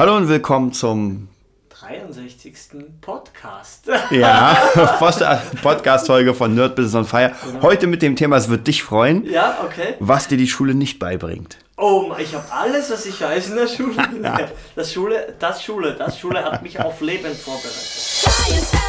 [0.00, 1.28] Hallo und willkommen zum
[1.78, 2.54] 63.
[3.02, 3.86] Podcast.
[4.10, 4.56] ja,
[5.62, 7.32] Podcast-Folge von Nerd Business on Fire.
[7.44, 7.60] Genau.
[7.60, 9.96] Heute mit dem Thema, es wird dich freuen, ja, okay.
[9.98, 11.58] was dir die Schule nicht beibringt.
[11.76, 13.94] Oh, ich habe alles, was ich weiß in der Schule.
[14.74, 18.79] Das Schule, das Schule, das Schule hat mich auf Leben vorbereitet.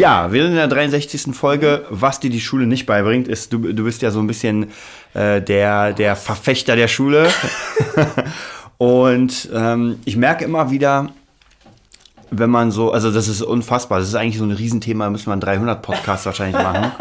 [0.00, 1.34] Ja, wir sind in der 63.
[1.34, 1.84] Folge.
[1.90, 4.70] Was dir die Schule nicht beibringt, ist, du, du bist ja so ein bisschen
[5.12, 7.28] äh, der, der Verfechter der Schule.
[8.78, 11.10] Und ähm, ich merke immer wieder,
[12.30, 15.26] wenn man so, also das ist unfassbar, das ist eigentlich so ein Riesenthema, da müssen
[15.26, 16.92] wir einen 300 Podcast wahrscheinlich machen.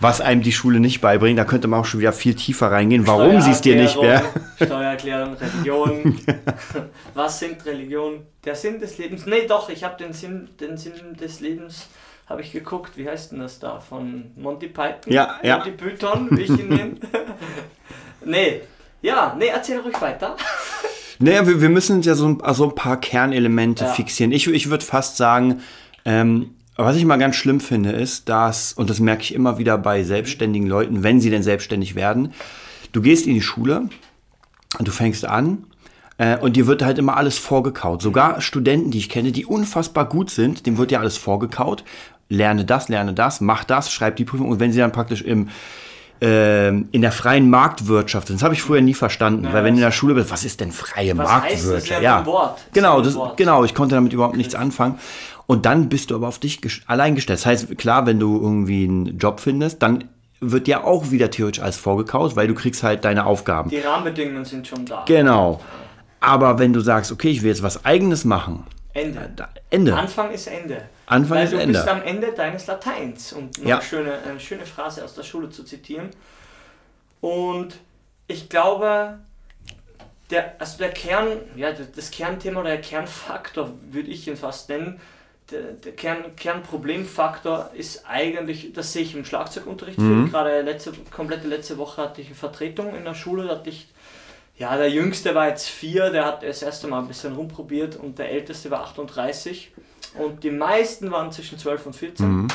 [0.00, 3.06] was einem die Schule nicht beibringt, da könnte man auch schon wieder viel tiefer reingehen,
[3.06, 4.24] warum sie es dir nicht mehr.
[4.56, 6.20] Steuererklärung, Religion.
[7.14, 8.22] was sind Religion?
[8.44, 9.24] Der Sinn des Lebens?
[9.24, 11.86] Nee, doch, ich habe den Sinn, den Sinn des Lebens
[12.26, 13.80] habe ich geguckt, wie heißt denn das da?
[13.80, 15.12] Von Monty Python?
[15.12, 15.58] Ja, ja.
[15.58, 16.96] Monty Python, wie ich ihn nenne.
[18.24, 18.62] nee,
[19.02, 20.36] ja, nee, erzähl ruhig weiter.
[21.20, 23.92] Naja, wir, wir müssen ja so ein, also ein paar Kernelemente ja.
[23.92, 24.32] fixieren.
[24.32, 25.60] Ich, ich würde fast sagen,
[26.04, 29.78] ähm, was ich mal ganz schlimm finde, ist, dass, und das merke ich immer wieder
[29.78, 32.32] bei selbstständigen Leuten, wenn sie denn selbstständig werden,
[32.90, 33.88] du gehst in die Schule
[34.78, 35.66] und du fängst an
[36.18, 38.02] äh, und dir wird halt immer alles vorgekaut.
[38.02, 41.84] Sogar Studenten, die ich kenne, die unfassbar gut sind, dem wird ja alles vorgekaut
[42.28, 45.48] lerne das, lerne das, mach das, schreib die Prüfung und wenn sie dann praktisch im
[46.22, 48.36] äh, in der freien Marktwirtschaft sind.
[48.36, 50.44] Das habe ich früher nie verstanden, ja, weil wenn du in der Schule bist, was
[50.44, 51.74] ist denn freie was Marktwirtschaft?
[51.74, 51.88] Heißt das?
[51.88, 52.26] Ja, ja.
[52.26, 52.60] Wort.
[52.72, 54.98] genau, das, genau, ich konnte damit überhaupt nichts anfangen.
[55.46, 57.40] Und dann bist du aber auf dich allein gestellt.
[57.40, 60.04] Das heißt, klar, wenn du irgendwie einen Job findest, dann
[60.40, 63.70] wird dir auch wieder theoretisch alles vorgekaut, weil du kriegst halt deine Aufgaben.
[63.70, 65.04] Die Rahmenbedingungen sind schon da.
[65.06, 65.60] Genau.
[66.20, 68.64] Aber wenn du sagst, okay, ich will jetzt was eigenes machen,
[68.94, 69.48] Ende.
[69.70, 69.94] Ende.
[69.94, 70.88] Anfang ist Ende.
[71.06, 71.74] Anfang Weil ist du Ende.
[71.74, 73.76] bist am Ende deines Lateins, um ja.
[73.76, 76.10] eine, schöne, eine schöne Phrase aus der Schule zu zitieren.
[77.20, 77.74] Und
[78.28, 79.18] ich glaube,
[80.30, 85.00] der, also der Kern, ja, das Kernthema oder der Kernfaktor würde ich ihn fast nennen,
[85.50, 89.98] der, der Kern, Kernproblemfaktor ist eigentlich, das sehe ich im Schlagzeugunterricht.
[89.98, 90.30] Mhm.
[90.30, 93.88] Gerade letzte, komplette letzte Woche hatte ich eine Vertretung in der Schule, da hatte ich
[94.56, 98.18] ja, der Jüngste war jetzt vier, der hat das erste Mal ein bisschen rumprobiert und
[98.18, 99.72] der Älteste war 38.
[100.14, 102.28] Und die meisten waren zwischen 12 und 14.
[102.28, 102.48] Mhm.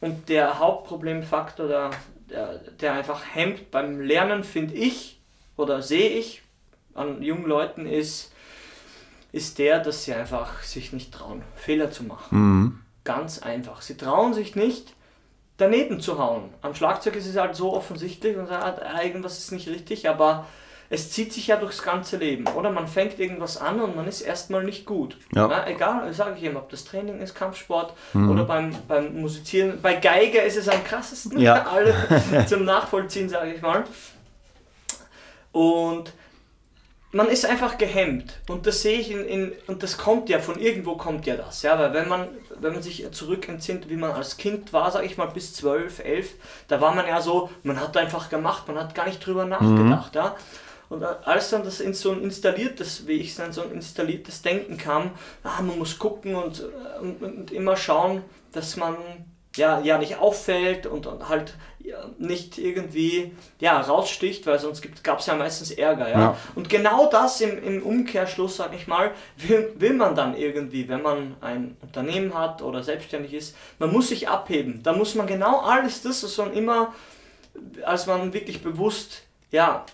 [0.00, 1.90] Und der Hauptproblemfaktor, der,
[2.30, 5.20] der, der einfach hemmt beim Lernen, finde ich
[5.56, 6.42] oder sehe ich
[6.94, 8.32] an jungen Leuten, ist,
[9.32, 12.38] ist der, dass sie einfach sich nicht trauen, Fehler zu machen.
[12.38, 12.80] Mhm.
[13.02, 13.82] Ganz einfach.
[13.82, 14.94] Sie trauen sich nicht,
[15.56, 16.54] daneben zu hauen.
[16.62, 20.46] Am Schlagzeug ist es halt so offensichtlich und sagt, irgendwas ist nicht richtig, aber
[20.88, 22.70] es zieht sich ja durchs ganze Leben, oder?
[22.70, 25.18] Man fängt irgendwas an und man ist erstmal nicht gut.
[25.34, 25.48] Ja.
[25.50, 28.30] Ja, egal, sage ich eben, ob das Training ist, Kampfsport mhm.
[28.30, 29.80] oder beim, beim Musizieren.
[29.82, 31.66] Bei Geige ist es am krassesten, ja.
[31.72, 31.94] alle
[32.46, 33.84] zum Nachvollziehen, sage ich mal.
[35.52, 36.12] Und
[37.12, 40.58] man ist einfach gehemmt und das sehe ich in, in, und das kommt ja von
[40.58, 42.28] irgendwo kommt ja das ja weil wenn man
[42.60, 46.00] wenn man sich zurück entsinnt wie man als Kind war sage ich mal bis 12
[46.00, 46.34] 11
[46.68, 50.14] da war man ja so man hat einfach gemacht man hat gar nicht drüber nachgedacht
[50.14, 50.20] mhm.
[50.20, 50.36] ja
[50.88, 54.42] und als dann das in so ein installiertes, wie ich es dann so ein installiertes
[54.42, 55.10] Denken kam,
[55.42, 56.64] ah, man muss gucken und,
[57.00, 58.96] und, und, immer schauen, dass man
[59.56, 65.20] ja, ja nicht auffällt und, und halt ja, nicht irgendwie ja, raussticht, weil sonst gab
[65.20, 66.08] es ja meistens Ärger.
[66.08, 66.18] Ja?
[66.18, 66.36] ja?
[66.54, 71.02] Und genau das im, im Umkehrschluss, sag ich mal, will, will man dann irgendwie, wenn
[71.02, 74.82] man ein Unternehmen hat oder selbstständig ist, man muss sich abheben.
[74.82, 76.94] Da muss man genau alles das, was man immer,
[77.84, 79.86] als man wirklich bewusst ja,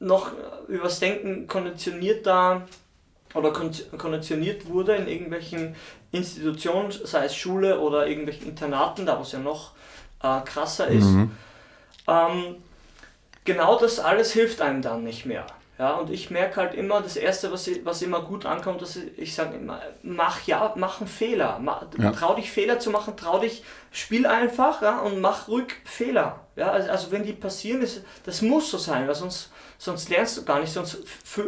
[0.00, 0.32] noch
[0.66, 2.66] übers Denken konditioniert da
[3.34, 5.76] oder konditioniert wurde in irgendwelchen
[6.10, 9.72] Institutionen, sei es Schule oder irgendwelchen Internaten, da wo es ja noch
[10.22, 11.04] äh, krasser ist.
[11.04, 11.30] Mhm.
[12.08, 12.56] Ähm,
[13.44, 15.46] genau das alles hilft einem dann nicht mehr.
[15.78, 19.16] Ja, und ich merke halt immer, das Erste, was, was immer gut ankommt, dass ich,
[19.16, 21.58] ich sage immer, mach ja, mach einen Fehler.
[21.58, 22.10] Mach, ja.
[22.10, 26.40] Trau dich Fehler zu machen, trau dich, spiel einfach ja, und mach ruhig Fehler.
[26.54, 30.36] Ja, also, also wenn die passieren, ist, das muss so sein, weil sonst, sonst lernst
[30.36, 30.98] du gar nicht, sonst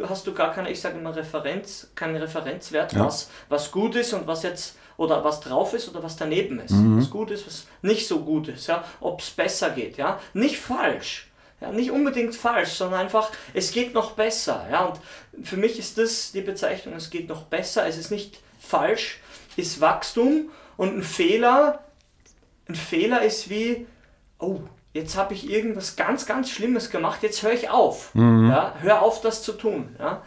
[0.08, 3.04] hast du gar keine, ich sage immer Referenz, keinen Referenzwert, ja.
[3.04, 6.70] was, was gut ist und was jetzt oder was drauf ist oder was daneben ist.
[6.70, 6.98] Mhm.
[6.98, 10.18] Was gut ist, was nicht so gut ist, ja, ob es besser geht, ja.
[10.32, 11.28] Nicht falsch.
[11.60, 14.66] Ja, nicht unbedingt falsch, sondern einfach, es geht noch besser.
[14.70, 17.86] Ja, und für mich ist das die Bezeichnung, es geht noch besser.
[17.86, 19.20] Es ist nicht falsch,
[19.56, 21.84] ist Wachstum und ein Fehler.
[22.66, 23.86] Ein Fehler ist wie,
[24.40, 24.60] oh,
[24.92, 28.14] jetzt habe ich irgendwas ganz, ganz Schlimmes gemacht, jetzt höre ich auf.
[28.14, 28.50] Mhm.
[28.50, 29.96] Ja, hör auf, das zu tun.
[29.98, 30.22] Ja.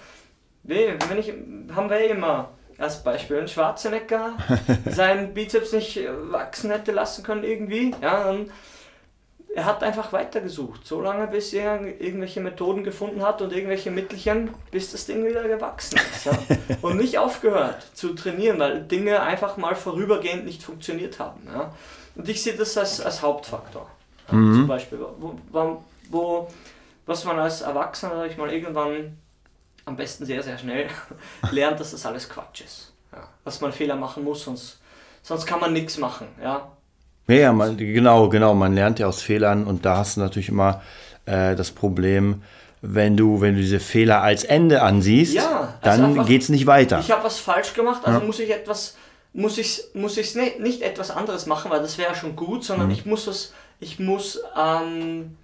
[0.63, 1.31] Wenn ich,
[1.75, 4.33] haben wir immer als Beispiel, wenn Schwarzenegger
[4.89, 5.99] seinen Bizeps nicht
[6.31, 8.49] wachsen hätte lassen können irgendwie, ja, dann
[9.55, 14.49] er hat einfach weitergesucht, so lange bis er irgendwelche Methoden gefunden hat und irgendwelche Mittelchen,
[14.69, 16.25] bis das Ding wieder gewachsen ist.
[16.25, 16.37] Ja.
[16.81, 21.47] Und nicht aufgehört zu trainieren, weil Dinge einfach mal vorübergehend nicht funktioniert haben.
[21.47, 21.73] Ja.
[22.15, 23.89] Und ich sehe das als, als Hauptfaktor.
[24.31, 24.53] Mhm.
[24.53, 26.47] Zum Beispiel, wo, wo, wo,
[27.05, 29.17] was man als Erwachsener, sag ich mal, irgendwann
[29.85, 30.87] am besten sehr, sehr schnell
[31.51, 32.93] lernt, dass das alles Quatsch ist.
[33.11, 33.27] Ja.
[33.43, 34.79] Dass man Fehler machen muss, sonst,
[35.21, 36.27] sonst kann man nichts machen.
[36.41, 36.71] Ja.
[37.27, 38.53] Ja, ja man, genau, genau.
[38.53, 40.81] Man lernt ja aus Fehlern und da hast du natürlich immer
[41.25, 42.43] äh, das Problem,
[42.81, 46.67] wenn du, wenn du diese Fehler als Ende ansiehst, ja, also dann geht es nicht
[46.67, 46.99] weiter.
[46.99, 48.25] Ich habe was falsch gemacht, also ja.
[48.25, 48.95] muss ich etwas,
[49.33, 52.87] muss ich, muss ich nicht, nicht etwas anderes machen, weil das wäre schon gut, sondern
[52.87, 52.93] mhm.
[52.93, 55.37] ich muss es, ich muss ähm,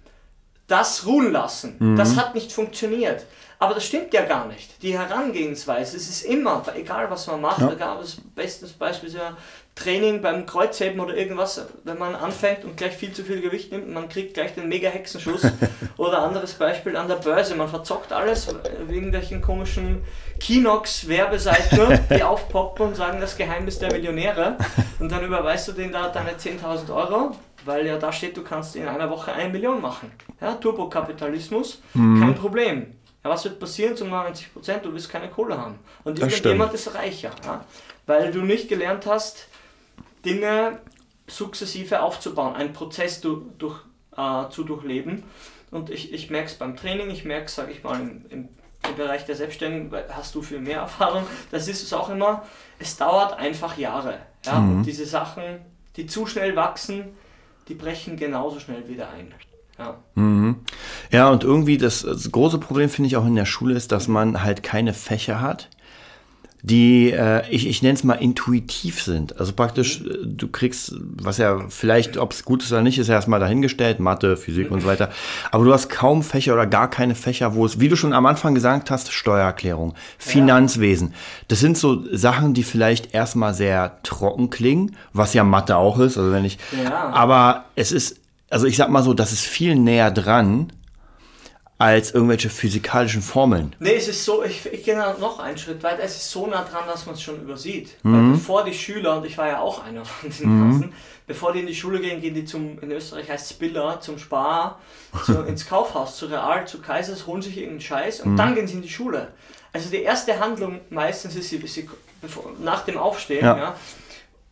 [0.66, 1.76] das ruhen lassen.
[1.78, 1.96] Mhm.
[1.96, 3.26] Das hat nicht funktioniert.
[3.58, 4.82] Aber das stimmt ja gar nicht.
[4.82, 7.68] Die Herangehensweise, es ist immer, egal was man macht, ja.
[7.68, 9.36] da gab es bestes Beispiel ja
[9.76, 13.88] Training beim Kreuzheben oder irgendwas, wenn man anfängt und gleich viel zu viel Gewicht nimmt,
[13.88, 15.46] man kriegt gleich den Mega-Hexenschuss.
[15.96, 18.48] oder anderes Beispiel an der Börse, man verzockt alles
[18.88, 20.02] wegen welchen komischen
[20.40, 24.56] Kinox-Werbeseiten, die aufpoppen und sagen das Geheimnis der Millionäre.
[24.98, 28.76] Und dann überweist du denen da deine 10.000 Euro, weil ja da steht, du kannst
[28.76, 30.10] in einer Woche eine Million machen.
[30.40, 32.20] Ja, Turbokapitalismus, mhm.
[32.20, 32.94] kein Problem.
[33.24, 34.84] Ja, was wird passieren zu 90 Prozent?
[34.84, 35.78] Du wirst keine Kohle haben.
[36.04, 37.30] Und irgendjemand ist reicher.
[37.44, 37.64] Ja?
[38.06, 39.48] Weil du nicht gelernt hast,
[40.24, 40.80] Dinge
[41.28, 43.80] sukzessive aufzubauen, einen Prozess du, durch,
[44.16, 45.22] äh, zu durchleben.
[45.70, 48.48] Und ich, ich merke es beim Training, ich merke es, sage ich mal, im, im,
[48.88, 51.24] im, Bereich der Selbstständigen, hast du viel mehr Erfahrung.
[51.50, 52.44] Das ist es auch immer,
[52.80, 54.18] es dauert einfach Jahre.
[54.44, 54.58] Ja?
[54.58, 54.78] Mhm.
[54.78, 55.42] Und diese Sachen,
[55.96, 57.16] die zu schnell wachsen,
[57.68, 59.32] die brechen genauso schnell wieder ein.
[59.78, 60.02] Ja.
[60.14, 60.56] Mhm.
[61.10, 64.06] ja, und irgendwie das, das große Problem finde ich auch in der Schule ist, dass
[64.06, 65.70] man halt keine Fächer hat,
[66.64, 69.38] die, äh, ich, ich nenne es mal intuitiv sind.
[69.38, 73.08] Also praktisch, äh, du kriegst, was ja vielleicht, ob es gut ist oder nicht, ist
[73.08, 75.10] ja erstmal dahingestellt, Mathe, Physik und so weiter.
[75.50, 78.26] Aber du hast kaum Fächer oder gar keine Fächer, wo es, wie du schon am
[78.26, 81.14] Anfang gesagt hast, Steuererklärung, Finanzwesen.
[81.48, 86.16] Das sind so Sachen, die vielleicht erstmal sehr trocken klingen, was ja Mathe auch ist,
[86.16, 87.10] also wenn ich, ja.
[87.10, 88.20] aber es ist
[88.50, 90.70] also ich sag mal so, das ist viel näher dran
[91.82, 93.74] als irgendwelche physikalischen Formeln.
[93.80, 96.62] Nee, es ist so, ich, ich gehe noch einen Schritt weiter, es ist so nah
[96.62, 97.96] dran, dass man es schon übersieht.
[98.04, 98.34] Mhm.
[98.34, 100.70] Bevor die Schüler, und ich war ja auch einer von den mhm.
[100.70, 100.92] ganzen,
[101.26, 104.16] bevor die in die Schule gehen, gehen die zum, in Österreich heißt es Biller, zum
[104.18, 104.78] Spar,
[105.24, 108.36] zu, ins Kaufhaus, zu Real, zu Kaisers, holen sich irgendeinen Scheiß und mhm.
[108.36, 109.32] dann gehen sie in die Schule.
[109.72, 111.88] Also die erste Handlung meistens ist sie, sie
[112.20, 113.56] bevor, nach dem Aufstehen, ja.
[113.56, 113.76] ja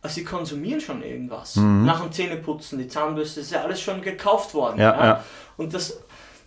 [0.01, 1.55] also sie konsumieren schon irgendwas.
[1.55, 1.85] Mhm.
[1.85, 4.79] Nach dem Zähneputzen, die Zahnbürste, ist ja alles schon gekauft worden.
[4.79, 5.05] Ja.
[5.05, 5.23] ja.
[5.57, 6.01] Und das,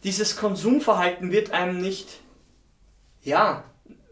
[0.04, 2.20] dieses Konsumverhalten wird einem nicht,
[3.22, 3.64] ja,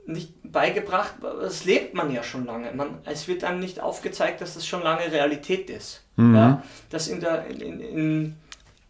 [0.06, 2.73] nicht beigebracht, das lebt man ja schon lange.
[2.73, 6.03] Man, es wird einem nicht aufgezeigt, dass das schon lange Realität ist.
[6.17, 6.35] Mhm.
[6.35, 8.37] Ja, dass, in der, in, in,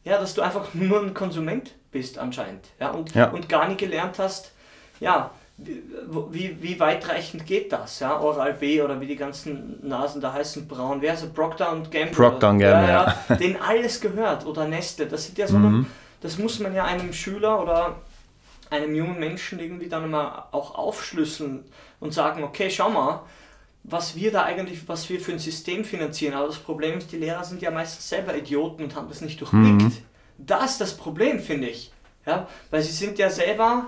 [0.04, 2.66] ja, dass du einfach nur ein Konsument bist anscheinend.
[2.80, 3.28] Ja, und, ja.
[3.30, 4.52] und gar nicht gelernt hast,
[5.00, 8.00] ja, wie, wie weitreichend geht das?
[8.00, 8.18] Ja?
[8.18, 12.14] Oral B oder wie die ganzen Nasen da heißen, Braun, wer ist Procter und Gamble?
[12.14, 13.36] Procter und Gamble, ja, ja.
[13.36, 15.06] Denen alles gehört oder Nestle.
[15.06, 15.86] Das sind ja so, mhm.
[16.22, 18.00] Das muss man ja einem Schüler oder
[18.70, 21.64] einem jungen Menschen irgendwie dann mal auch aufschlüsseln
[22.00, 23.22] und sagen, okay, schau mal,
[23.84, 26.34] was wir da eigentlich, was wir für ein System finanzieren.
[26.34, 29.40] Aber das Problem ist, die Lehrer sind ja meistens selber Idioten und haben das nicht
[29.40, 29.82] durchblickt.
[29.82, 29.98] Mhm.
[30.38, 31.92] Das ist das Problem, finde ich.
[32.24, 32.48] Ja?
[32.70, 33.86] Weil sie sind ja selber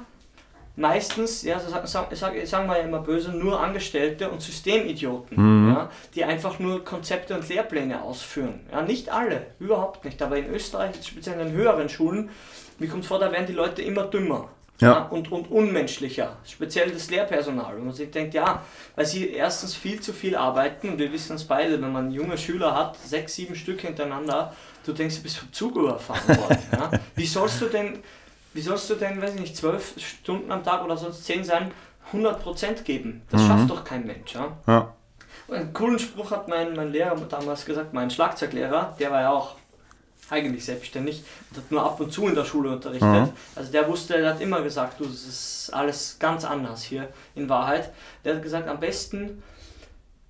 [0.76, 5.68] meistens, ja, sagen, sagen wir ja immer böse, nur Angestellte und Systemidioten, mhm.
[5.72, 8.60] ja, die einfach nur Konzepte und Lehrpläne ausführen.
[8.72, 10.20] Ja, nicht alle, überhaupt nicht.
[10.22, 12.30] Aber in Österreich, speziell in den höheren Schulen,
[12.78, 14.48] mir kommt vor, da werden die Leute immer dümmer.
[14.80, 14.88] Ja.
[14.88, 15.02] ja.
[15.04, 17.76] und, und unmenschlicher, speziell das Lehrpersonal.
[17.76, 18.64] Und man sich denkt, ja,
[18.96, 22.36] weil sie erstens viel zu viel arbeiten und wir wissen es beide, wenn man junge
[22.36, 24.52] Schüler hat, sechs, sieben Stück hintereinander,
[24.84, 26.58] du denkst, du bist vom Zug überfahren worden.
[26.72, 26.90] ja.
[27.14, 28.00] Wie sollst du denn
[28.54, 31.72] wie sollst du denn, weiß ich nicht, zwölf Stunden am Tag oder sonst zehn sein,
[32.12, 33.22] 100% geben?
[33.30, 33.46] Das mhm.
[33.48, 34.34] schafft doch kein Mensch.
[34.34, 34.56] Ja?
[34.66, 34.94] ja.
[35.48, 39.30] Und einen coolen Spruch hat mein, mein Lehrer damals gesagt, mein Schlagzeuglehrer, der war ja
[39.30, 39.56] auch
[40.30, 43.08] eigentlich selbstständig und hat nur ab und zu in der Schule unterrichtet.
[43.08, 43.32] Mhm.
[43.54, 47.48] Also der wusste, der hat immer gesagt, du, das ist alles ganz anders hier in
[47.48, 47.92] Wahrheit.
[48.24, 49.42] Der hat gesagt, am besten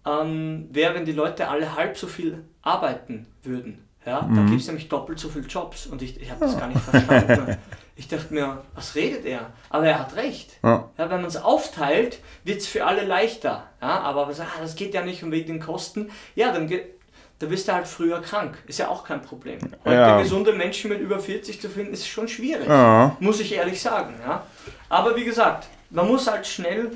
[0.04, 3.84] ähm, wäre, wenn die Leute alle halb so viel arbeiten würden.
[4.04, 4.36] Ja, mhm.
[4.36, 6.80] da gibt es nämlich doppelt so viele Jobs und ich, ich habe das gar nicht
[6.80, 7.56] verstanden.
[7.96, 9.52] Ich dachte mir, was redet er?
[9.70, 10.58] Aber er hat recht.
[10.62, 10.90] Ja.
[10.98, 13.68] ja wenn man es aufteilt, wird es für alle leichter.
[13.80, 16.10] Ja, aber ah, das geht ja nicht um wegen den Kosten.
[16.34, 16.94] Ja, dann geht,
[17.38, 18.58] da bist du halt früher krank.
[18.66, 19.58] Ist ja auch kein Problem.
[19.84, 20.20] Heute ja.
[20.20, 22.66] gesunde Menschen mit über 40 zu finden, ist schon schwierig.
[22.66, 23.16] Ja.
[23.20, 24.14] Muss ich ehrlich sagen.
[24.26, 24.44] Ja.
[24.88, 26.90] Aber wie gesagt, man muss halt schnell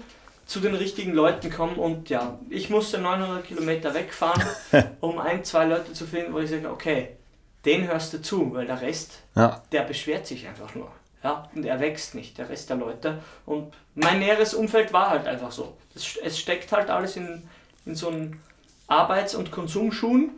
[0.47, 4.43] zu den richtigen Leuten kommen und ja, ich musste 900 Kilometer wegfahren,
[5.01, 7.18] um ein, zwei Leute zu finden, wo ich sage, okay,
[7.65, 9.63] den hörst du zu, weil der Rest, ja.
[9.73, 10.91] der beschwert sich einfach nur.
[11.23, 13.19] Ja, und er wächst nicht, der Rest der Leute.
[13.45, 15.77] Und mein näheres Umfeld war halt einfach so.
[15.95, 17.43] Es, es steckt halt alles in,
[17.87, 18.41] in so einen
[18.87, 20.31] Arbeits- und Konsumschuhen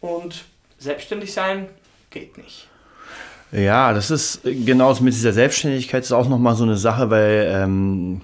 [0.00, 0.44] und
[0.78, 1.68] selbstständig sein
[2.10, 2.68] geht nicht.
[3.50, 8.22] Ja, das ist genau mit dieser Selbstständigkeit ist auch nochmal so eine Sache, weil ähm,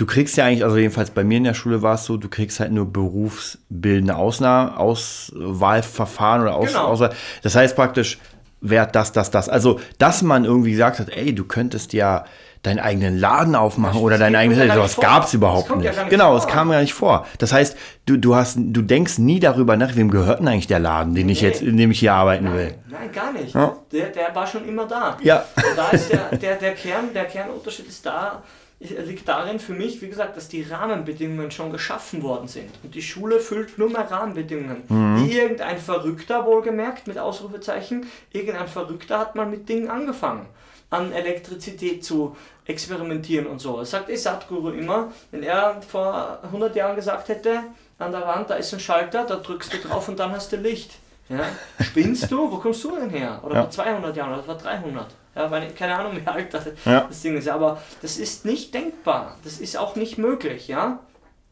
[0.00, 2.28] du kriegst ja eigentlich, also jedenfalls bei mir in der Schule war es so, du
[2.28, 6.84] kriegst halt nur berufsbildende Ausnahme, Auswahlverfahren oder Aus, genau.
[6.86, 7.12] Auswahl.
[7.42, 8.18] Das heißt praktisch,
[8.62, 9.50] wer das, das, das.
[9.50, 12.24] Also, dass man irgendwie gesagt hat, ey, du könntest ja
[12.62, 15.84] deinen eigenen Laden aufmachen oder dein eigenes, sowas gab es überhaupt nicht.
[15.84, 17.26] Ja nicht genau, es kam gar nicht vor.
[17.38, 17.76] Das heißt,
[18.06, 21.26] du, du hast, du denkst nie darüber nach, wem gehört denn eigentlich der Laden, den
[21.26, 21.32] nee.
[21.32, 22.74] ich jetzt, in dem ich hier arbeiten nein, will.
[22.90, 23.54] Nein, gar nicht.
[23.54, 23.76] Ja?
[23.92, 25.16] Der, der war schon immer da.
[25.22, 25.44] Ja.
[25.56, 28.42] Und da ist der, der, der Kern, der Kernunterschied ist da,
[28.80, 32.70] liegt darin für mich, wie gesagt, dass die Rahmenbedingungen schon geschaffen worden sind.
[32.82, 34.82] Und die Schule füllt nur mehr Rahmenbedingungen.
[34.88, 35.28] Mhm.
[35.28, 40.46] Irgendein Verrückter, wohlgemerkt, mit Ausrufezeichen, irgendein Verrückter hat mal mit Dingen angefangen,
[40.88, 43.78] an Elektrizität zu experimentieren und so.
[43.78, 47.64] Das sagt eh Satguru immer, wenn er vor 100 Jahren gesagt hätte,
[47.98, 50.56] an der Wand, da ist ein Schalter, da drückst du drauf und dann hast du
[50.56, 50.92] Licht.
[51.28, 51.44] Ja?
[51.80, 52.50] Spinnst du?
[52.50, 53.40] Wo kommst du denn her?
[53.44, 53.60] Oder ja.
[53.62, 55.06] vor 200 Jahren oder vor 300?
[55.34, 57.02] Ja, weil, keine Ahnung, wie alt das, ja.
[57.02, 57.48] das Ding ist.
[57.48, 59.38] Aber das ist nicht denkbar.
[59.44, 61.00] Das ist auch nicht möglich, ja.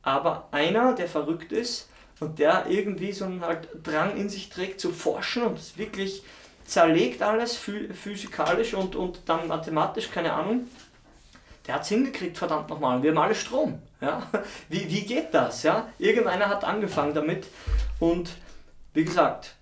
[0.03, 1.89] Aber einer, der verrückt ist
[2.21, 6.23] und der irgendwie so einen halt Drang in sich trägt zu forschen und es wirklich
[6.65, 10.69] zerlegt alles physikalisch und, und dann mathematisch, keine Ahnung,
[11.67, 13.03] der hat es hingekriegt, verdammt nochmal.
[13.03, 13.81] Wir haben alle Strom.
[14.01, 14.27] Ja?
[14.69, 15.63] Wie, wie geht das?
[15.63, 15.89] Ja?
[15.99, 17.47] Irgendeiner hat angefangen damit
[18.01, 18.33] und
[18.95, 19.55] wie gesagt,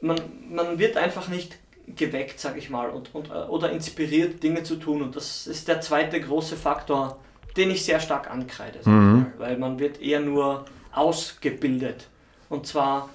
[0.00, 4.62] man, man wird einfach nicht geweckt, sag ich mal, und, und, äh, oder inspiriert, Dinge
[4.62, 5.02] zu tun.
[5.02, 7.18] Und das ist der zweite große Faktor,
[7.56, 9.32] den ich sehr stark ankreide, mhm.
[9.38, 12.08] weil man wird eher nur ausgebildet.
[12.48, 13.08] Und zwar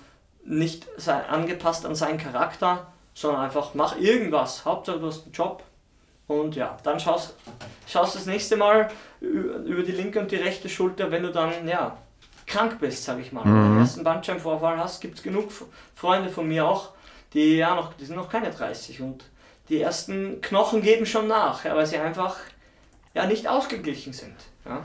[0.44, 0.88] nicht
[1.30, 4.66] angepasst an seinen Charakter, sondern einfach mach irgendwas.
[4.66, 5.64] Hauptsache du hast einen Job.
[6.28, 7.36] Und ja, dann schaust,
[7.88, 8.90] schaust das nächste Mal
[9.22, 11.98] über die linke und die rechte Schulter, wenn du dann ja,
[12.46, 13.46] krank bist, sag ich mal.
[13.46, 13.54] Mhm.
[13.54, 15.52] Wenn du den ersten Bandscheibenvorfall hast, gibt es genug
[15.96, 16.92] Freunde von mir auch,
[17.34, 19.26] die ja noch, die sind noch keine 30 und
[19.70, 22.38] die ersten Knochen geben schon nach, ja, weil sie einfach
[23.14, 24.36] ja nicht ausgeglichen sind.
[24.66, 24.84] Ja.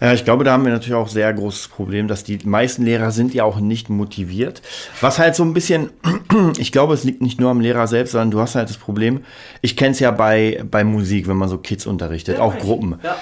[0.00, 3.10] Ja, ich glaube, da haben wir natürlich auch sehr großes Problem, dass die meisten Lehrer
[3.10, 4.62] sind ja auch nicht motiviert.
[5.00, 5.90] Was halt so ein bisschen,
[6.58, 9.24] ich glaube, es liegt nicht nur am Lehrer selbst, sondern du hast halt das Problem,
[9.60, 13.00] ich kenne es ja bei, bei Musik, wenn man so Kids unterrichtet, ja, auch Gruppen.
[13.02, 13.16] Ja.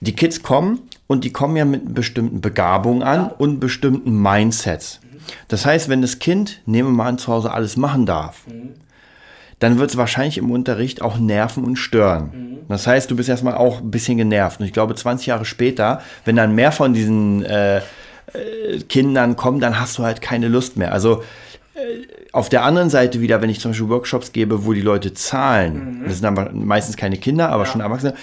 [0.00, 3.34] Die Kids kommen und die kommen ja mit bestimmten Begabungen an ja.
[3.38, 5.00] und bestimmten Mindsets.
[5.48, 8.70] Das heißt, wenn das Kind, nehmen wir mal an, zu Hause alles machen darf, mhm.
[9.58, 12.30] dann wird es wahrscheinlich im Unterricht auch nerven und stören.
[12.32, 12.58] Mhm.
[12.68, 14.60] Das heißt, du bist erstmal auch ein bisschen genervt.
[14.60, 17.82] Und ich glaube, 20 Jahre später, wenn dann mehr von diesen äh, äh,
[18.88, 20.92] Kindern kommen, dann hast du halt keine Lust mehr.
[20.92, 21.22] Also
[21.74, 21.78] äh,
[22.32, 26.00] auf der anderen Seite wieder, wenn ich zum Beispiel Workshops gebe, wo die Leute zahlen,
[26.00, 26.04] mhm.
[26.04, 27.70] das sind dann meistens keine Kinder, aber ja.
[27.70, 28.14] schon Erwachsene,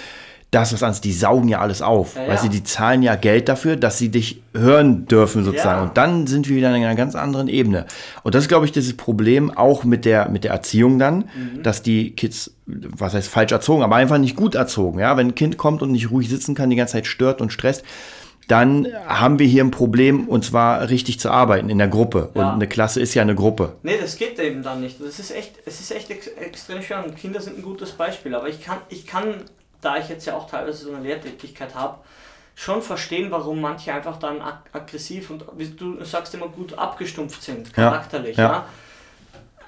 [0.52, 2.14] das ist was anderes, die saugen ja alles auf.
[2.14, 2.28] Ja.
[2.28, 5.88] Weil die zahlen ja Geld dafür, dass sie dich hören dürfen, sozusagen.
[5.88, 7.86] Und dann sind wir wieder in einer ganz anderen Ebene.
[8.22, 11.62] Und das ist, glaube ich, dieses Problem auch mit der, mit der Erziehung dann, mhm.
[11.62, 14.98] dass die Kids, was heißt falsch erzogen, aber einfach nicht gut erzogen.
[14.98, 17.50] Ja, wenn ein Kind kommt und nicht ruhig sitzen kann, die ganze Zeit stört und
[17.50, 17.82] stresst,
[18.46, 22.28] dann haben wir hier ein Problem und zwar richtig zu arbeiten in der Gruppe.
[22.34, 22.42] Ja.
[22.42, 23.76] Und eine Klasse ist ja eine Gruppe.
[23.82, 25.00] Nee, das geht eben dann nicht.
[25.00, 28.34] Das ist echt, es ist echt ex extrem schwer und Kinder sind ein gutes Beispiel.
[28.34, 29.36] Aber ich kann, ich kann
[29.82, 31.98] da ich jetzt ja auch teilweise so eine Lehrtätigkeit habe,
[32.54, 37.42] schon verstehen, warum manche einfach dann ag aggressiv und wie du sagst immer gut abgestumpft
[37.42, 38.36] sind, charakterlich.
[38.36, 38.64] Ja, ja.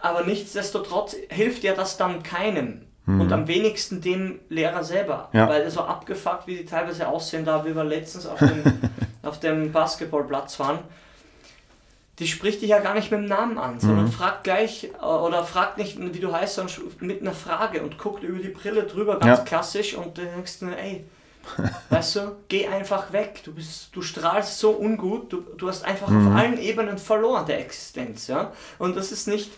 [0.01, 2.87] Aber nichtsdestotrotz hilft ja das dann keinem.
[3.07, 3.21] Mhm.
[3.21, 5.29] Und am wenigsten dem Lehrer selber.
[5.33, 5.49] Ja.
[5.49, 8.63] Weil so abgefuckt, wie die teilweise aussehen, da wie wir letztens auf dem,
[9.23, 10.79] auf dem Basketballplatz waren,
[12.19, 14.13] die spricht dich ja gar nicht mit dem Namen an, sondern mhm.
[14.13, 18.23] fragt gleich äh, oder fragt nicht, wie du heißt, sondern mit einer Frage und guckt
[18.23, 19.45] über die Brille drüber, ganz ja.
[19.45, 21.05] klassisch und dann denkst du, ey,
[21.91, 26.09] weißt du, geh einfach weg, du bist, du strahlst so ungut, du, du hast einfach
[26.09, 26.29] mhm.
[26.29, 29.51] auf allen Ebenen verloren der Existenz, ja, und das ist nicht,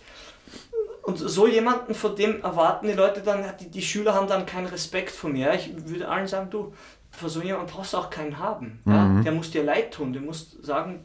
[1.03, 4.67] und so jemanden, vor dem erwarten die Leute dann, die, die Schüler haben dann keinen
[4.67, 6.73] Respekt vor mir, ich würde allen sagen, du,
[7.11, 8.93] vor so jemanden brauchst du auch keinen haben, mhm.
[8.93, 9.23] ja?
[9.25, 11.05] der muss dir leid tun, der muss sagen,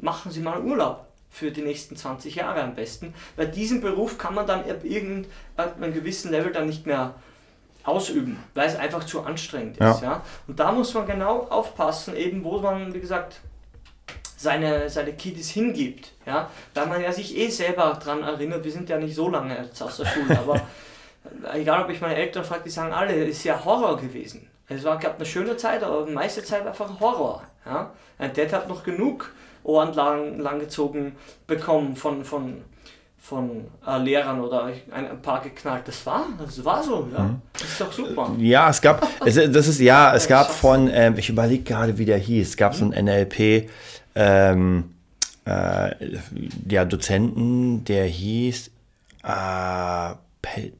[0.00, 1.06] machen Sie mal Urlaub.
[1.32, 5.94] für die nächsten 20 Jahre am besten, weil diesen Beruf kann man dann ab irgendeinem
[5.94, 7.14] gewissen Level dann nicht mehr
[7.84, 10.02] ausüben, weil es einfach zu anstrengend ist.
[10.02, 10.22] Ja.
[10.48, 13.40] Und da muss man genau aufpassen, eben wo man, wie gesagt,
[14.36, 16.12] seine, seine Kiddies hingibt.
[16.26, 16.50] Ja?
[16.74, 19.82] Weil man ja sich eh selber daran erinnert, wir sind ja nicht so lange jetzt
[19.82, 20.60] aus der Schule, aber
[21.52, 24.48] egal ob ich meine Eltern frage, die sagen alle, es ist ja Horror gewesen.
[24.68, 27.42] Es war, gab eine schöne Zeit, aber die meiste Zeit einfach Horror.
[27.66, 27.90] Ja?
[28.18, 31.12] Ein Dad hat noch genug Ohren lang, langgezogen
[31.46, 32.62] bekommen von, von,
[33.18, 35.86] von äh, Lehrern oder ein, ein, paar geknallt.
[35.86, 37.22] Das war, das war so, ja.
[37.24, 37.42] Mhm.
[37.52, 38.34] Das ist doch super.
[38.38, 42.04] Ja, es gab, es, das ist, ja, es gab von, ähm, ich überlege gerade, wie
[42.04, 43.68] der hieß, es gab so ein NLP,
[44.14, 44.94] ähm,
[45.46, 45.90] äh,
[46.68, 48.70] ja, Dozenten, der hieß,
[49.24, 50.14] äh,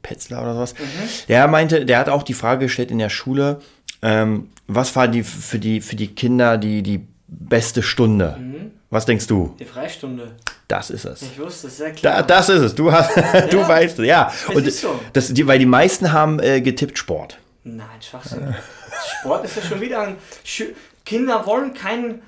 [0.02, 0.74] Petzler oder sowas.
[0.74, 0.86] Mhm.
[1.28, 3.60] Der meinte, der hat auch die Frage gestellt in der Schule,
[4.02, 8.36] ähm, was war die für die für die Kinder die die beste Stunde?
[8.38, 8.72] Mhm.
[8.90, 9.54] Was denkst du?
[9.58, 10.32] Die Freistunde.
[10.66, 11.22] Das ist es.
[11.22, 12.16] Ich wusste es, sehr klar.
[12.16, 12.74] Da, das ist es.
[12.74, 13.46] Du hast, ja.
[13.46, 14.32] du weißt es, ja.
[14.52, 14.98] Und ist so.
[15.12, 17.38] das, die, weil die meisten haben äh, getippt Sport.
[17.62, 18.54] Nein, Schwachsinn.
[19.20, 20.16] Sport ist ja schon wieder ein.
[20.44, 20.64] Sch
[21.04, 22.22] Kinder wollen kein,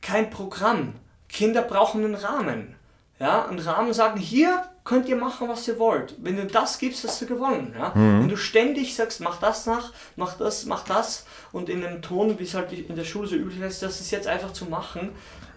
[0.00, 0.94] kein Programm.
[1.28, 2.73] Kinder brauchen einen Rahmen.
[3.20, 6.14] Ja, einen Rahmen sagen, hier könnt ihr machen, was ihr wollt.
[6.18, 7.74] Wenn du das gibst, hast du gewonnen.
[7.78, 7.92] Ja?
[7.94, 8.20] Mhm.
[8.20, 12.38] Wenn du ständig sagst, mach das nach, mach das, mach das und in einem Ton,
[12.38, 15.10] wie es halt in der Schule so üblich ist, das ist jetzt einfach zu machen,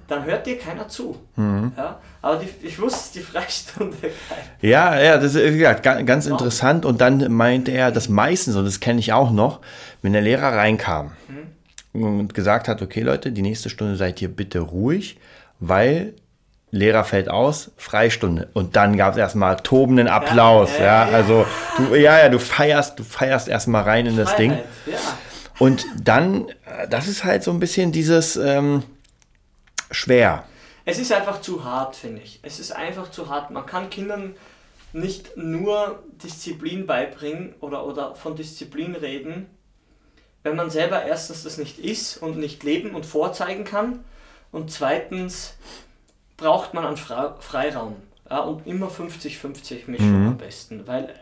[0.07, 1.17] dann hört dir keiner zu.
[1.35, 1.73] Mhm.
[1.75, 1.99] Ja?
[2.21, 3.97] Aber die, ich wusste, die Freistunde.
[4.61, 6.31] Ja, ja, das ist ja, ganz wow.
[6.31, 6.85] interessant.
[6.85, 9.59] Und dann meinte er, dass meistens, und das kenne ich auch noch,
[10.01, 11.11] wenn der Lehrer reinkam
[11.93, 12.03] mhm.
[12.03, 15.19] und gesagt hat, okay Leute, die nächste Stunde seid ihr bitte ruhig,
[15.59, 16.13] weil
[16.69, 18.49] Lehrer fällt aus, Freistunde.
[18.53, 20.77] Und dann gab es erstmal tobenden Applaus.
[20.77, 21.45] Ja, ja, ja, also
[21.77, 24.39] du, ja, ja, du feierst, du feierst erstmal rein in das Freiheit,
[24.85, 24.93] Ding.
[24.93, 24.99] Ja.
[25.59, 28.83] Und dann, äh, das ist halt so ein bisschen dieses ähm,
[29.91, 30.43] schwer.
[30.83, 32.39] Es ist einfach zu hart, finde ich.
[32.43, 33.51] Es ist einfach zu hart.
[33.51, 34.35] Man kann Kindern
[34.93, 39.47] nicht nur Disziplin beibringen oder, oder von Disziplin reden,
[40.43, 44.03] wenn man selber erstens das nicht ist und nicht leben und vorzeigen kann
[44.51, 45.55] und zweitens
[46.37, 47.95] braucht man einen Freiraum.
[48.29, 50.27] Ja, und immer 50-50 Mischung mhm.
[50.27, 51.13] am besten, weil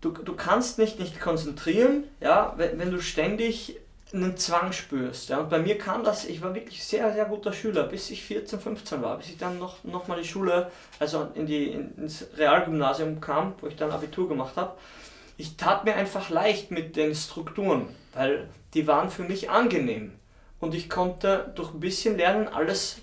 [0.00, 3.78] du, du kannst nicht nicht konzentrieren, ja, wenn, wenn du ständig
[4.12, 5.30] einen Zwang spürst.
[5.30, 5.38] Ja.
[5.38, 8.60] Und bei mir kam das, ich war wirklich sehr, sehr guter Schüler, bis ich 14,
[8.60, 13.20] 15 war, bis ich dann noch, noch mal die Schule, also in die, ins Realgymnasium
[13.20, 14.76] kam, wo ich dann Abitur gemacht habe.
[15.38, 20.12] Ich tat mir einfach leicht mit den Strukturen, weil die waren für mich angenehm.
[20.60, 22.98] Und ich konnte durch ein bisschen Lernen alles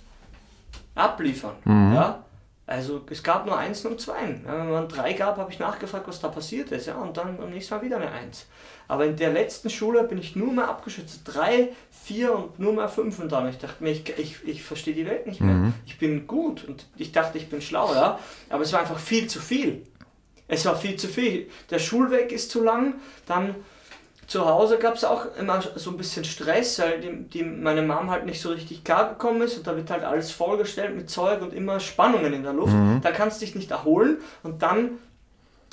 [1.00, 1.56] abliefern.
[1.66, 1.94] Mhm.
[1.94, 2.24] Ja?
[2.66, 4.42] Also es gab nur eins und zwei.
[4.46, 6.86] wenn man drei gab, habe ich nachgefragt, was da passiert ist.
[6.86, 6.98] Ja?
[6.98, 8.46] Und dann am nächsten Mal wieder eine Eins.
[8.88, 11.22] Aber in der letzten Schule bin ich nur mehr abgeschützt.
[11.24, 13.50] Drei, vier und nur mehr fünf und dann.
[13.50, 15.56] Ich dachte mir, ich, ich, ich verstehe die Welt nicht mehr.
[15.56, 15.74] Mhm.
[15.86, 18.20] Ich bin gut und ich dachte, ich bin schlau, ja.
[18.50, 19.84] Aber es war einfach viel zu viel.
[20.48, 21.50] Es war viel zu viel.
[21.70, 23.56] Der Schulweg ist zu lang, dann
[24.30, 28.12] zu Hause gab es auch immer so ein bisschen Stress, weil die, die, meine Mom
[28.12, 31.42] halt nicht so richtig klar gekommen ist und da wird halt alles vollgestellt mit Zeug
[31.42, 32.74] und immer Spannungen in der Luft.
[32.74, 33.02] Mhm.
[33.02, 34.92] Da kannst du dich nicht erholen und dann,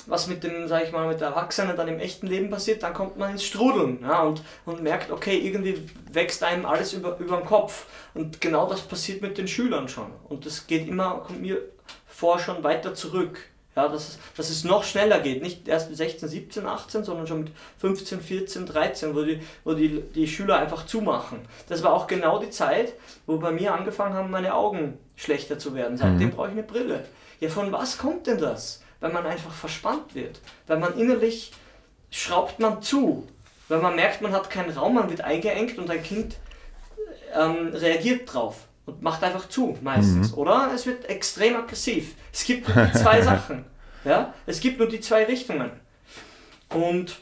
[0.07, 2.95] was mit den, sag ich mal, mit der Erwachsenen dann im echten Leben passiert, dann
[2.95, 7.37] kommt man ins Strudeln ja, und, und merkt, okay, irgendwie wächst einem alles über, über
[7.37, 7.85] den Kopf.
[8.15, 10.07] Und genau das passiert mit den Schülern schon.
[10.29, 11.61] Und das geht immer, kommt mir
[12.07, 13.37] vor, schon weiter zurück.
[13.77, 15.43] Ja, dass, es, dass es noch schneller geht.
[15.43, 19.73] Nicht erst mit 16, 17, 18, sondern schon mit 15, 14, 13, wo die, wo
[19.73, 21.41] die, die Schüler einfach zumachen.
[21.69, 22.93] Das war auch genau die Zeit,
[23.27, 25.95] wo bei mir angefangen haben, meine Augen schlechter zu werden.
[25.95, 26.31] Seitdem mhm.
[26.31, 27.05] brauche ich eine Brille.
[27.39, 28.81] Ja, von was kommt denn das?
[28.99, 30.41] Weil man einfach verspannt wird.
[30.65, 31.51] Weil man innerlich
[32.09, 33.27] schraubt man zu.
[33.67, 36.37] Weil man merkt, man hat keinen Raum, man wird eingeengt und ein Kind
[37.35, 40.37] ähm, reagiert drauf und macht einfach zu, meistens, mhm.
[40.39, 40.71] oder?
[40.73, 42.15] Es wird extrem aggressiv.
[42.33, 43.65] Es gibt nur die zwei Sachen.
[44.03, 44.33] Ja?
[44.47, 45.71] Es gibt nur die zwei Richtungen.
[46.73, 47.19] Und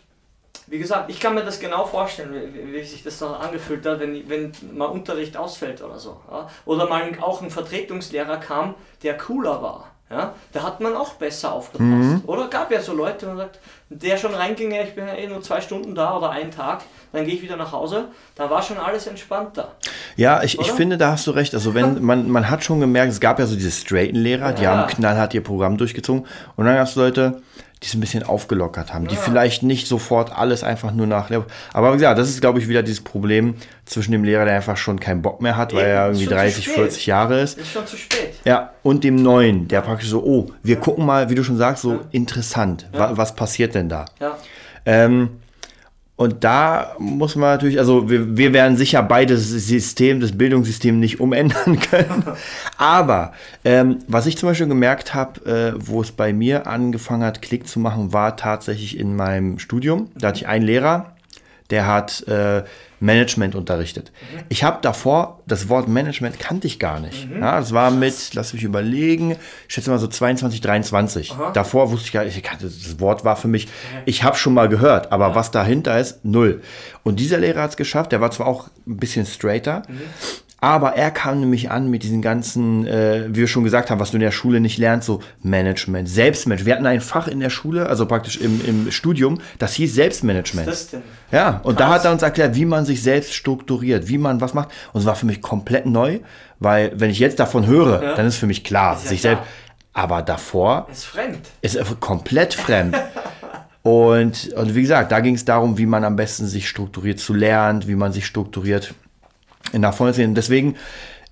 [0.67, 3.99] wie gesagt, ich kann mir das genau vorstellen, wie, wie sich das dann angefühlt hat,
[3.99, 6.21] wenn, wenn mal Unterricht ausfällt oder so.
[6.30, 6.49] Ja?
[6.65, 9.95] Oder mal auch ein Vertretungslehrer kam, der cooler war.
[10.08, 11.84] Ja, da hat man auch besser aufgepasst.
[11.84, 12.22] Mhm.
[12.28, 15.41] Oder gab ja so Leute, man sagt, der schon reinging, ich bin ja eh nur
[15.41, 18.78] zwei Stunden da oder einen Tag, dann gehe ich wieder nach Hause, da war schon
[18.78, 19.72] alles entspannter.
[20.15, 21.56] Ja, ich, ich finde, da hast du recht.
[21.56, 24.63] Also wenn man, man hat schon gemerkt, es gab ja so diese straighten Lehrer, die
[24.63, 24.78] ja.
[24.78, 27.41] haben knallhart ihr Programm durchgezogen und dann hast du Leute,
[27.84, 29.12] die es ein bisschen aufgelockert haben, ja.
[29.12, 31.30] die vielleicht nicht sofort alles einfach nur nach.
[31.74, 34.78] Aber wie gesagt, das ist, glaube ich, wieder dieses Problem zwischen dem Lehrer, der einfach
[34.78, 37.58] schon keinen Bock mehr hat, weil er irgendwie 30, 40 Jahre ist.
[37.58, 38.34] Ist schon zu spät.
[38.46, 41.84] Ja, und dem Neuen, der praktisch so, oh, wir gucken mal, wie du schon sagst,
[41.84, 44.06] so interessant, wa was passiert denn da?
[44.20, 44.38] Ja.
[44.86, 45.42] Ähm,
[46.17, 51.19] Und da muss man natürlich, also wir, wir werden sicher beides System, das Bildungssystem nicht
[51.19, 52.23] umändern können.
[52.78, 53.34] Aber
[53.65, 57.67] ähm, was ich zum Beispiel gemerkt habe, äh, wo es bei mir angefangen hat, Klick
[57.67, 60.10] zu machen, war tatsächlich in meinem Studium.
[60.15, 61.15] Da hatte ich einen Lehrer,
[61.69, 62.63] der hat äh,
[63.00, 64.12] Management unterrichtet.
[64.34, 64.44] Mhm.
[64.50, 67.30] Ich habe davor, das Wort Management kannte ich gar nicht.
[67.30, 67.42] Mhm.
[67.42, 69.32] Ja, das war mit, lass mich überlegen,
[69.68, 71.32] ich schätze mal so 22, 23.
[71.32, 71.52] Aha.
[71.52, 73.68] Davor wusste ich gar nicht, ich kannte, das Wort war für mich,
[74.06, 75.36] ich habe schon mal gehört, aber ja.
[75.36, 76.62] was dahinter ist, null.
[77.04, 80.02] Und dieser Lehrer hat es geschafft, der war zwar auch ein bisschen straighter, mhm.
[80.62, 84.12] Aber er kam nämlich an mit diesen ganzen, äh, wie wir schon gesagt haben, was
[84.12, 86.65] du in der Schule nicht lernst, so Management, Selbstmanagement.
[86.65, 90.68] Wir hatten ein Fach in der Schule, also praktisch im, im Studium, das hieß Selbstmanagement.
[90.68, 91.10] Was ist das denn?
[91.32, 91.88] Ja, und Krass.
[91.88, 94.70] da hat er uns erklärt, wie man sich selbst strukturiert, wie man was macht.
[94.94, 96.20] Und es war für mich komplett neu,
[96.60, 98.15] weil wenn ich jetzt davon höre, ja.
[98.15, 99.36] dann ist für mich klar, ja sich klar.
[99.36, 99.52] selbst.
[99.94, 101.39] Aber davor ist fremd.
[101.62, 102.98] Ist komplett fremd.
[103.84, 107.34] und, und wie gesagt, da ging es darum, wie man am besten sich strukturiert zu
[107.34, 108.94] lernen, wie man sich strukturiert
[109.73, 110.36] nach vorne sehen.
[110.36, 110.75] Deswegen,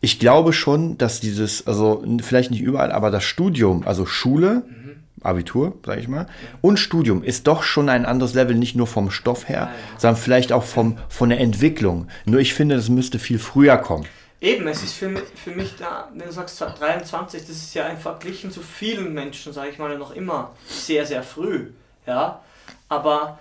[0.01, 4.83] ich glaube schon, dass dieses, also vielleicht nicht überall, aber das Studium, also Schule, mhm.
[5.21, 6.27] Abitur, sage ich mal,
[6.61, 10.17] und Studium ist doch schon ein anderes Level, nicht nur vom Stoff her, ja, sondern
[10.17, 12.07] vielleicht auch vom, von der Entwicklung.
[12.25, 14.05] Nur ich finde, das müsste viel früher kommen.
[14.41, 17.85] Eben, es ist für mich, für mich da, wenn du sagst 23, das ist ja
[17.85, 21.69] ein verglichen zu vielen Menschen, sage ich mal, noch immer sehr, sehr früh.
[22.05, 22.41] Ja,
[22.89, 23.39] aber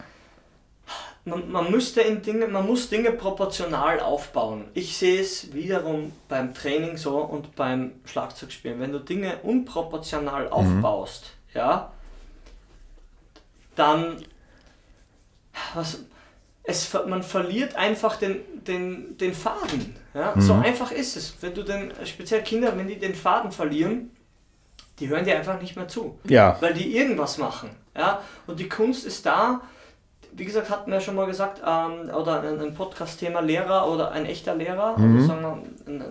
[1.24, 4.64] man, man müsste in Dinge, man muss Dinge proportional aufbauen.
[4.74, 8.80] Ich sehe es wiederum beim Training so und beim Schlagzeugspielen.
[8.80, 10.52] Wenn du Dinge unproportional mhm.
[10.52, 11.92] aufbaust, ja,
[13.76, 14.16] dann
[15.74, 16.00] was,
[16.64, 19.96] es, man verliert einfach den, den, den Faden.
[20.14, 20.32] Ja?
[20.34, 20.40] Mhm.
[20.40, 21.36] So einfach ist es.
[21.40, 24.10] Wenn du den, speziell Kinder, wenn die den Faden verlieren,
[24.98, 26.18] die hören dir einfach nicht mehr zu.
[26.24, 26.56] Ja.
[26.60, 27.70] Weil die irgendwas machen.
[27.96, 28.22] Ja?
[28.46, 29.62] Und die Kunst ist da,
[30.34, 34.26] wie gesagt, hatten wir schon mal gesagt, ähm, oder ein, ein Podcast-Thema Lehrer oder ein
[34.26, 35.16] echter Lehrer, mhm.
[35.16, 36.04] also sagen wir, ein,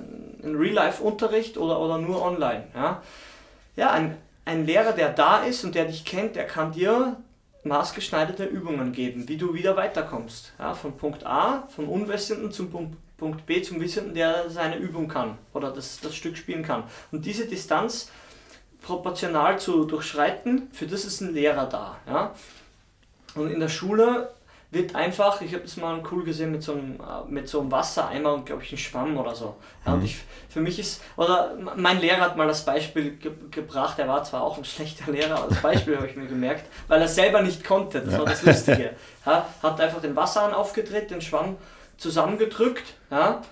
[0.43, 2.65] ein Real-Life-Unterricht oder, oder nur online.
[2.75, 3.01] Ja,
[3.75, 7.17] ja ein, ein Lehrer, der da ist und der dich kennt, der kann dir
[7.63, 10.53] maßgeschneiderte Übungen geben, wie du wieder weiterkommst.
[10.59, 15.07] Ja, von Punkt A, vom Unwissenden zum Punkt, Punkt B zum Wissenden, der seine Übung
[15.07, 16.83] kann oder das, das Stück spielen kann.
[17.11, 18.09] Und diese Distanz
[18.81, 21.97] proportional zu durchschreiten, für das ist ein Lehrer da.
[22.07, 22.33] Ja?
[23.35, 24.29] Und in der Schule
[24.71, 27.71] wird einfach, ich habe es mal cool gesehen mit so einem, äh, mit so einem
[27.71, 29.57] Wassereimer und glaube ich einem Schwamm oder so.
[29.85, 30.05] Ja, und mhm.
[30.05, 30.17] ich,
[30.49, 34.43] für mich ist, oder mein Lehrer hat mal das Beispiel ge gebracht, er war zwar
[34.43, 37.65] auch ein schlechter Lehrer, aber das Beispiel habe ich mir gemerkt, weil er selber nicht
[37.65, 38.19] konnte, das ja.
[38.19, 38.91] war das Lustige.
[39.23, 41.57] Ja, hat einfach den Wasserhahn aufgedreht, den Schwamm
[41.97, 43.43] zusammengedrückt ja,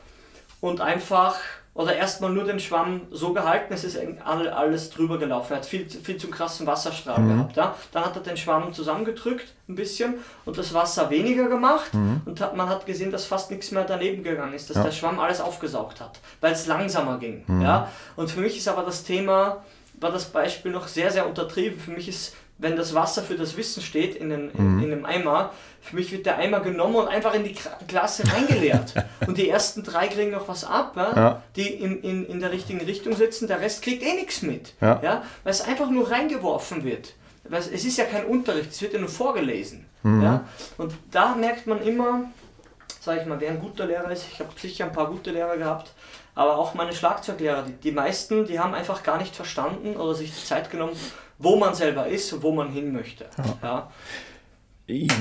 [0.62, 1.36] und einfach
[1.80, 5.54] oder erstmal nur den Schwamm so gehalten, es ist alles drüber gelaufen.
[5.54, 7.30] Er hat viel, viel zu krassen Wasserstrahl mhm.
[7.30, 7.56] gehabt.
[7.56, 7.74] Ja?
[7.94, 12.20] Dann hat er den Schwamm zusammengedrückt ein bisschen und das Wasser weniger gemacht mhm.
[12.26, 14.84] und hat, man hat gesehen, dass fast nichts mehr daneben gegangen ist, dass ja.
[14.84, 17.46] der Schwamm alles aufgesaugt hat, weil es langsamer ging.
[17.48, 17.62] Mhm.
[17.62, 17.90] Ja?
[18.18, 19.64] Und für mich ist aber das Thema,
[20.02, 21.80] war das Beispiel noch sehr, sehr untertrieben.
[21.80, 24.84] Für mich ist wenn das Wasser für das Wissen steht in, in, mhm.
[24.84, 27.56] in einem Eimer, für mich wird der Eimer genommen und einfach in die
[27.88, 28.94] Klasse reingeleert.
[29.28, 31.16] und die ersten drei kriegen noch was ab, ja?
[31.16, 31.44] Ja.
[31.56, 34.74] die in, in, in der richtigen Richtung sitzen, der Rest kriegt eh nichts mit.
[34.82, 35.00] Ja.
[35.02, 35.24] Ja?
[35.44, 37.14] Weil es einfach nur reingeworfen wird.
[37.46, 39.86] Weil es ist ja kein Unterricht, es wird ja nur vorgelesen.
[40.04, 40.22] Mhm.
[40.22, 40.44] Ja?
[40.78, 42.26] Und da merkt man immer,
[43.00, 45.56] sage ich mal, wer ein guter Lehrer ist, ich habe sicher ein paar gute Lehrer
[45.56, 45.94] gehabt,
[46.36, 50.34] aber auch meine Schlagzeuglehrer, die, die meisten, die haben einfach gar nicht verstanden oder sich
[50.36, 50.96] die Zeit genommen,
[51.40, 53.26] wo man selber ist und wo man hin möchte.
[53.38, 53.58] Ja.
[53.64, 53.92] ja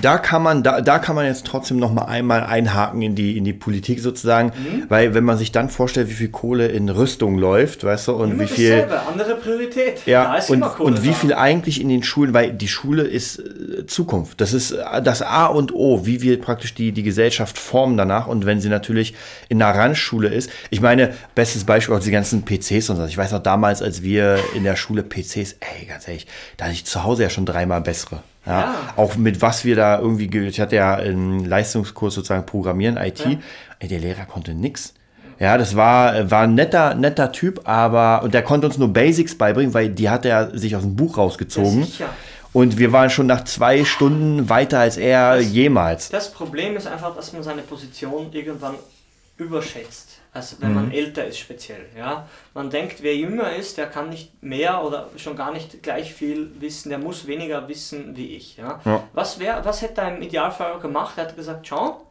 [0.00, 3.36] da kann man, da, da kann man jetzt trotzdem noch mal einmal einhaken in die,
[3.36, 4.84] in die Politik sozusagen, mhm.
[4.88, 8.32] weil wenn man sich dann vorstellt, wie viel Kohle in Rüstung läuft, weißt du, und
[8.32, 8.70] Immer wie viel.
[8.70, 10.06] Dasselbe, andere Priorität.
[10.06, 14.40] Ja, und, und wie viel eigentlich in den Schulen, weil die Schule ist äh, Zukunft.
[14.40, 18.26] Das ist äh, das A und O, wie wir praktisch die, die Gesellschaft formen danach.
[18.26, 19.14] Und wenn sie natürlich
[19.48, 23.04] in einer Randschule ist, ich meine, bestes Beispiel auch die ganzen PCs und so.
[23.04, 26.26] Ich weiß noch damals, als wir in der Schule PCs, ey, ganz ehrlich,
[26.56, 28.22] da hatte ich zu Hause ja schon dreimal bessere.
[28.48, 28.74] Ja, ja.
[28.96, 33.20] Auch mit was wir da irgendwie, ich hatte ja einen Leistungskurs sozusagen Programmieren, IT.
[33.20, 33.38] Ja.
[33.78, 34.94] Ey, der Lehrer konnte nix.
[35.38, 39.36] Ja, das war, war ein netter, netter Typ, aber und der konnte uns nur Basics
[39.36, 41.86] beibringen, weil die hat er sich aus dem Buch rausgezogen.
[42.52, 46.08] Und wir waren schon nach zwei Stunden weiter als er das, jemals.
[46.08, 48.74] Das Problem ist einfach, dass man seine Position irgendwann
[49.36, 50.74] überschätzt als wenn mhm.
[50.74, 51.86] man älter ist speziell.
[51.96, 52.28] Ja?
[52.54, 56.50] Man denkt, wer jünger ist, der kann nicht mehr oder schon gar nicht gleich viel
[56.60, 58.56] wissen, der muss weniger wissen wie ich.
[58.56, 58.80] Ja?
[58.84, 59.02] ja.
[59.12, 61.14] Was, wär, was hätte er im Idealfall gemacht?
[61.16, 62.06] Er hat gesagt, schau,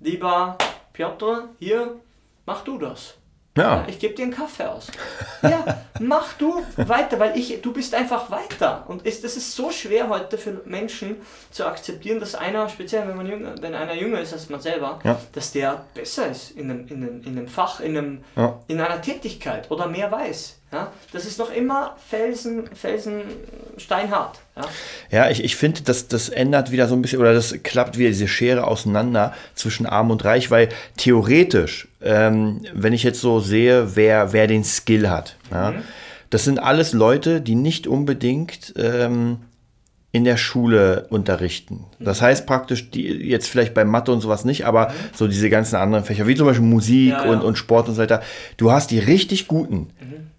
[0.00, 0.56] lieber
[0.92, 1.96] Piotr, hier,
[2.46, 3.14] mach du das.
[3.56, 3.84] Ja.
[3.86, 4.88] Ich gebe dir einen Kaffee aus.
[5.42, 8.84] Ja, mach du weiter, weil ich, du bist einfach weiter.
[8.88, 11.16] Und ist, das ist so schwer heute für Menschen
[11.50, 15.00] zu akzeptieren, dass einer, speziell wenn, man jünger, wenn einer jünger ist als man selber,
[15.04, 15.20] Ja.
[15.32, 18.58] dass der besser ist in einem, in einem, in einem Fach, in, einem, Ja.
[18.68, 20.60] in einer Tätigkeit oder mehr weiß.
[20.74, 20.92] Ja?
[21.12, 23.22] Das ist noch immer Felsen, Felsen
[23.78, 24.40] steinhart.
[24.56, 24.62] Ja?
[25.10, 28.08] Ja, ich, ich finde, das, das ändert wieder so ein bisschen, oder das klappt wieder
[28.08, 33.94] diese Schere auseinander zwischen Arm und Reich, weil theoretisch, ähm, wenn ich jetzt so sehe,
[33.94, 35.74] wer, wer den Skill hat, ja,
[36.30, 39.38] das sind alles Leute, die nicht unbedingt ähm,
[40.14, 41.86] in der Schule unterrichten.
[41.98, 45.74] Das heißt praktisch, die jetzt vielleicht bei Mathe und sowas nicht, aber so diese ganzen
[45.74, 47.30] anderen Fächer, wie zum Beispiel Musik Ja, ja.
[47.32, 48.22] Und, und Sport und so weiter,
[48.56, 49.88] du hast die richtig guten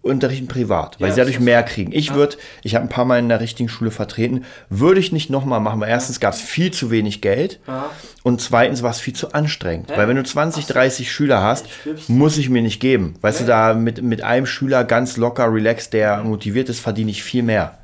[0.01, 1.91] unterrichten privat, weil Ja, sie dadurch mehr kriegen.
[1.91, 5.29] Ich würde, ich habe ein paar Mal in der richtigen Schule vertreten, würde ich nicht
[5.29, 7.89] nochmal machen, weil erstens gab es viel zu wenig Geld Ja.
[8.23, 9.89] und zweitens war es viel zu anstrengend.
[9.89, 9.97] Ja.
[9.97, 12.07] Weil wenn du 20, 30 Schüler hast, stirbst.
[12.07, 13.15] muss ich mir nicht geben.
[13.19, 17.21] Weißt du, da mit, mit einem Schüler ganz locker, relaxed, der motiviert ist, verdiene ich
[17.23, 17.77] viel mehr.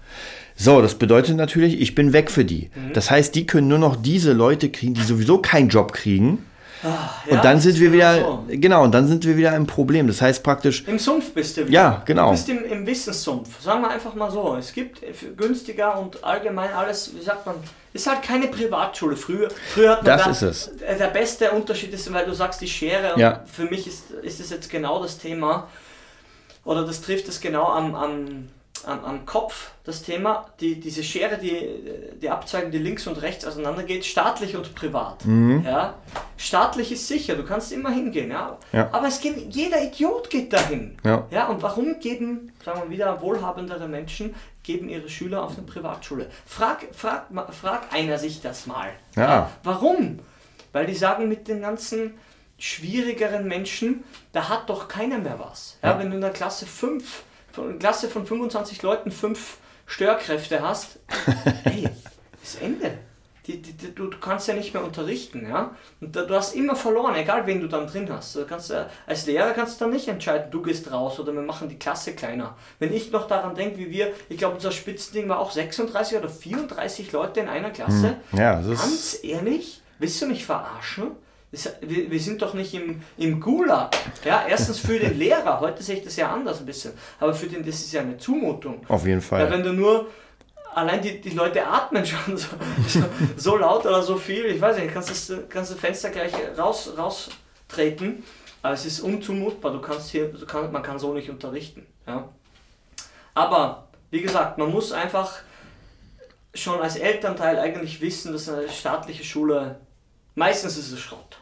[0.62, 2.69] So, das bedeutet natürlich, ich bin weg für die.
[2.76, 2.93] Mhm.
[2.93, 6.45] Das heißt, die können nur noch diese Leute kriegen, die sowieso keinen Job kriegen.
[6.84, 8.45] Ja, und dann sind wir genau wieder, so.
[8.50, 10.08] genau, und dann sind wir wieder im Problem.
[10.08, 11.71] Das heißt praktisch, Im Sumpf bist du wieder.
[11.71, 12.26] Ja, genau.
[12.26, 13.62] Du bist im, im Wissenssumpf.
[13.62, 14.56] Sagen wir einfach mal so.
[14.56, 15.02] Es gibt
[15.38, 17.56] günstiger und allgemein alles, wie sagt man,
[17.93, 19.15] ist halt keine Privatschule.
[19.15, 20.71] Früher, früher hat man Das da, ist es.
[20.80, 23.19] Der beste Unterschied ist, weil du sagst, die Schere.
[23.19, 23.43] Ja.
[23.45, 25.67] Für mich ist, ist es jetzt genau das Thema.
[26.63, 28.47] Oder das trifft es genau am, am,
[28.86, 30.47] am, am Kopf, das Thema.
[30.60, 35.25] Die, diese Schere, die, die Abzweigung, die links und rechts auseinandergeht, staatlich und privat.
[35.25, 35.63] Mhm.
[35.65, 35.95] Ja?
[36.38, 38.31] Staatlich ist sicher, du kannst immer hingehen.
[38.31, 38.57] Ja?
[38.71, 38.89] Ja.
[38.91, 40.97] Aber es geht, jeder Idiot geht dahin.
[41.03, 41.27] Ja.
[41.31, 46.27] Ja, und warum geben, sagen wir wieder, wohlhabendere Menschen, geben ihre Schüler auf eine Privatschule?
[46.45, 48.89] Frag, frag, frag einer sich das mal.
[49.15, 49.49] Ja.
[49.63, 50.19] Warum?
[50.71, 52.13] Weil die sagen, mit den ganzen
[52.57, 54.03] schwierigeren Menschen,
[54.34, 55.77] da hat doch keiner mehr was.
[55.84, 55.99] Ja, Ja.
[55.99, 61.00] Wenn du in der Klasse 5, von Klasse von 25 Leuten fünf Störkräfte hast,
[61.64, 61.88] hey,
[62.42, 62.98] ist Ende.
[63.48, 65.76] Die, die, die, du, kannst ja nicht mehr unterrichten, ja.
[66.00, 68.36] Und da, du hast immer verloren, egal wen du dann drin hast.
[68.36, 68.72] Du kannst,
[69.08, 72.14] als Lehrer kannst du dann nicht entscheiden, du gehst raus oder wir machen die Klasse
[72.14, 72.56] kleiner.
[72.78, 76.30] Wenn ich noch daran denke, wie wir, ich glaube, unser Spitzending war auch 36 oder
[76.30, 78.18] 34 Leute in einer Klasse.
[78.32, 81.08] ja, das ist, Ganz ehrlich, willst du mich verarschen?
[81.52, 83.94] Wir, wir sind doch nicht im, im Gulag.
[84.24, 87.48] Ja, erstens für den Lehrer, heute sehe ich das ja anders ein bisschen, aber für
[87.48, 88.86] den, das ist ja eine Zumutung.
[88.88, 89.52] auf jeden Ja, Fall.
[89.52, 90.08] wenn du nur,
[90.74, 92.48] allein die, die Leute atmen schon so,
[92.88, 93.04] so,
[93.36, 96.94] so laut oder so viel, ich weiß nicht, kannst das, kannst das Fenster gleich raus,
[96.98, 98.24] raustreten,
[98.62, 101.86] aber es ist unzumutbar, du kannst hier, du kann, man kann so nicht unterrichten.
[102.08, 102.30] Ja.
[103.34, 105.40] Aber, wie gesagt, man muss einfach
[106.54, 109.80] schon als Elternteil eigentlich wissen, dass eine staatliche Schule,
[110.36, 111.40] meistens ist es Schrott.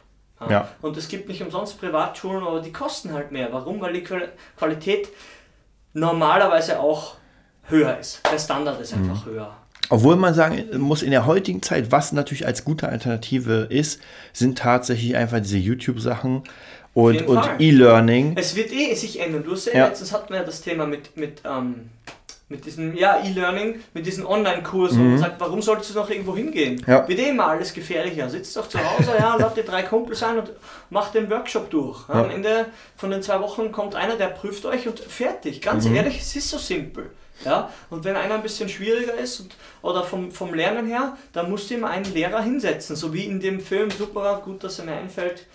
[0.49, 0.69] Ja.
[0.81, 3.49] Und es gibt nicht umsonst Privatschulen, aber die kosten halt mehr.
[3.51, 3.81] Warum?
[3.81, 5.09] Weil die Qual- Qualität
[5.93, 7.15] normalerweise auch
[7.67, 8.21] höher ist.
[8.31, 9.09] Der Standard ist Mhm.
[9.11, 9.55] einfach höher.
[9.89, 13.99] Obwohl man sagen muss, in der heutigen Zeit, was natürlich als gute Alternative ist,
[14.33, 16.43] sind tatsächlich einfach diese YouTube-Sachen
[16.93, 17.49] und, und.
[17.59, 18.35] E-Learning.
[18.37, 19.43] Es wird eh sich ändern.
[19.43, 19.87] Du hast ja, Ja.
[19.87, 21.89] letztens hatten wir ja das Thema mit, mit, ähm,
[22.49, 26.75] mit diesem ja, E-Learning, mit diesen Online-Kursen und sagt, warum sollst du noch irgendwo hingehen?
[26.75, 26.91] Mhm.
[26.91, 27.07] Ja.
[27.07, 28.27] Wird eh immer alles gefährlicher.
[28.29, 30.51] Sitzt doch zu Hause, ja, lad dir drei Kumpels ein und
[30.89, 32.09] mach den Workshop durch.
[32.09, 32.15] Ja.
[32.15, 32.65] Am Ende
[32.97, 35.61] von den zwei Wochen kommt einer, der prüft euch und fertig.
[35.61, 35.95] Ganz Mhm.
[35.95, 37.11] ehrlich, es ist so simpel.
[37.45, 37.69] Ja?
[37.89, 41.69] Und wenn einer ein bisschen schwieriger ist und, oder vom, vom Lernen her, dann musst
[41.69, 42.95] du ihm einen Lehrer hinsetzen.
[42.95, 45.45] So wie in dem Film, super gut, dass er mir einfällt.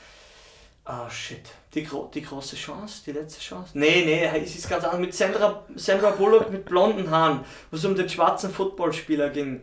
[0.85, 1.41] Ah, shit.
[1.75, 3.71] Die, die große Chance, die letzte Chance?
[3.75, 5.01] Nee, nee, es ist ganz anders.
[5.01, 9.61] Mit Sandra, Sandra Bullock mit blonden Haaren, wo es um den schwarzen Footballspieler ging.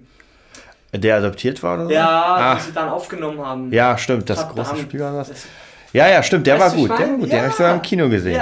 [0.93, 1.91] Der adoptiert war oder so?
[1.91, 3.71] Ja, die Ach, sie dann aufgenommen haben.
[3.71, 4.67] ja, stimmt, das Verdammt.
[4.69, 5.29] große Spiel war das.
[5.29, 5.45] Das-
[5.93, 7.37] Ja, ja, stimmt, der Weißt war du, ich gut, der war gut, den Ja.
[7.39, 8.41] habe ich sogar im Kino gesehen.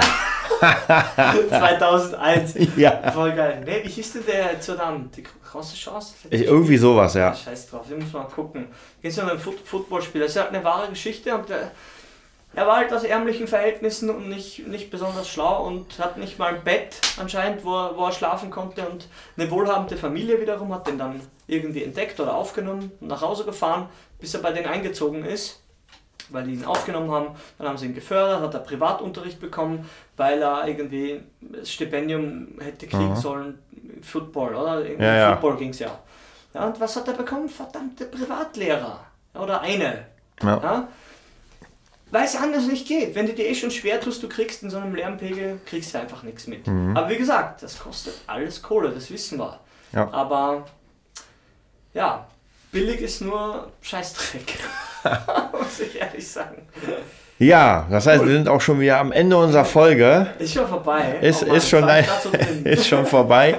[1.48, 2.54] 2001.
[2.76, 3.10] Ja.
[3.12, 3.62] Voll geil.
[3.64, 5.10] Nee, wie hieß denn der jetzt so dann?
[5.16, 6.14] Die große Chance?
[6.28, 7.34] Ich, irgendwie sowas, ja.
[7.34, 8.66] Scheiß drauf, wir müssen mal gucken.
[9.02, 10.24] Geht so um einen Foot Footballspieler.
[10.24, 11.70] Das ist halt eine wahre Geschichte und der,
[12.52, 16.54] er war halt aus ärmlichen Verhältnissen und nicht, nicht besonders schlau und hat nicht mal
[16.54, 20.86] ein Bett anscheinend, wo er, wo er schlafen konnte und eine wohlhabende Familie wiederum hat
[20.86, 25.24] den dann irgendwie entdeckt oder aufgenommen und nach Hause gefahren, bis er bei denen eingezogen
[25.24, 25.62] ist,
[26.28, 27.28] weil die ihn aufgenommen haben.
[27.58, 32.88] Dann haben sie ihn gefördert, hat er Privatunterricht bekommen, weil er irgendwie das Stipendium hätte
[32.88, 33.16] kriegen Aha.
[33.16, 33.58] sollen,
[34.02, 34.84] Football, oder?
[34.84, 35.32] Irgendwie Ja, ja.
[35.32, 35.98] Football ging es ja.
[36.52, 37.48] Ja, und was hat er bekommen?
[37.48, 39.04] Verdammte Privatlehrer.
[39.34, 40.06] Oder eine.
[40.42, 40.60] Ja.
[40.60, 40.88] Ja?
[42.10, 43.14] Weil es anders nicht geht.
[43.14, 45.98] Wenn du dir eh schon schwer tust, du kriegst in so einem Lärmpegel, kriegst du
[45.98, 46.66] einfach nichts mit.
[46.66, 46.96] Mhm.
[46.96, 49.60] Aber wie gesagt, das kostet alles Kohle, das wissen wir.
[49.92, 50.08] Ja.
[50.12, 50.66] Aber
[51.94, 52.26] ja,
[52.72, 54.58] billig ist nur Scheißdreck.
[55.52, 56.62] Muss ich ehrlich sagen.
[57.38, 60.26] Ja, das heißt, wir sind auch schon wieder am Ende unserer Folge.
[60.38, 61.16] Ist schon vorbei.
[61.22, 62.04] Ist, Oh Mann, ist, schon, ein,
[62.64, 63.56] ist schon vorbei.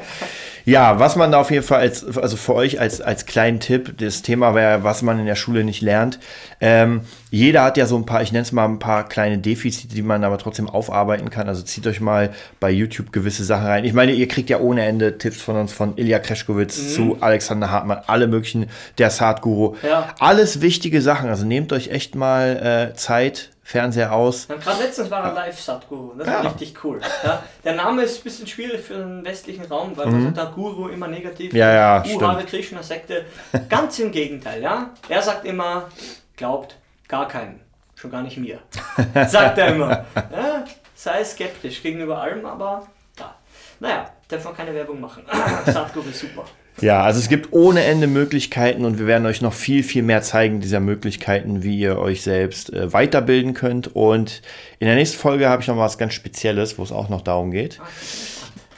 [0.72, 3.98] Ja, was man da auf jeden Fall als, also für euch als, als kleinen Tipp,
[3.98, 6.18] das Thema wäre, was man in der Schule nicht lernt.
[6.62, 9.94] Ähm, jeder hat ja so ein paar, ich nenne es mal ein paar kleine Defizite,
[9.94, 11.50] die man aber trotzdem aufarbeiten kann.
[11.50, 12.30] Also zieht euch mal
[12.62, 13.84] bei YouTube gewisse Sachen rein.
[13.84, 17.70] Ich meine, ihr kriegt ja ohne Ende Tipps von uns, von Ilya Kreschkowitz zu Alexander
[17.70, 19.76] Hartmann, alle möglichen, der Saat-Guru.
[19.84, 20.08] Ja.
[20.20, 21.28] Alles wichtige Sachen.
[21.28, 24.48] Also nehmt euch echt mal äh, Zeit, Fernseher aus.
[24.50, 26.14] Gerade letztens war er live Satguru.
[26.18, 26.50] Das war Ja.
[26.50, 27.00] richtig cool.
[27.24, 30.90] Ja, der Name ist ein bisschen schwierig für den westlichen Raum, weil sagt, der Guru
[30.90, 31.54] immer negativ.
[31.54, 31.58] Mhm.
[31.58, 32.22] Ja, ja, uh.
[32.22, 33.26] Hare Krishna Sekte.
[33.70, 34.90] Ganz im Gegenteil, ja.
[35.08, 35.88] Er sagt immer,
[36.36, 36.76] glaubt
[37.08, 37.62] gar keinem.
[37.96, 38.60] Schon gar nicht mir.
[39.28, 39.90] sagt er immer.
[40.16, 43.36] Ja, sei skeptisch gegenüber allem, aber da.
[43.80, 45.24] Naja, darf man keine Werbung machen.
[45.66, 46.44] Satguru ist super.
[46.80, 50.22] Ja, also es gibt ohne Ende Möglichkeiten und wir werden euch noch viel, viel mehr
[50.22, 53.96] zeigen dieser Möglichkeiten, wie ihr euch selbst äh, weiterbilden könnt.
[53.96, 54.42] Und
[54.80, 57.52] in der nächsten Folge habe ich noch was ganz Spezielles, wo es auch noch darum
[57.52, 57.80] geht.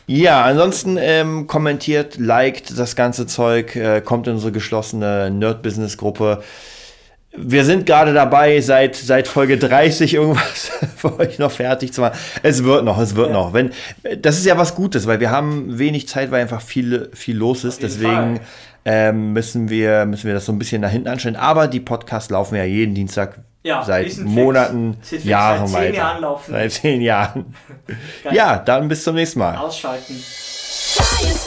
[0.06, 6.44] Ja, ansonsten ähm, kommentiert, liked das ganze Zeug, äh, kommt in unsere geschlossene Nerd-Business-Gruppe.
[7.36, 12.18] Wir sind gerade dabei, seit, seit Folge 30 irgendwas für euch noch fertig zu machen.
[12.44, 13.34] Es wird noch, es wird Ja.
[13.34, 13.54] noch.
[13.54, 13.72] Wenn,
[14.22, 17.64] das ist ja was Gutes, weil wir haben wenig Zeit, weil einfach viel, viel los
[17.64, 17.82] ist.
[17.82, 18.40] Deswegen
[18.86, 21.36] ähm, müssen, wir, müssen wir das so ein bisschen nach hinten anstellen.
[21.36, 24.16] Aber die Podcasts laufen ja jeden Dienstag Ja, seit.
[24.20, 25.98] Monaten, fix, Jahren seit zehn weiter.
[25.98, 26.52] Jahren laufen.
[26.52, 27.46] Seit zehn Jahren.
[28.24, 28.36] Geil.
[28.36, 29.58] Ja, dann bis zum nächsten Mal.
[29.58, 30.14] Ausschalten.
[30.16, 31.46] Science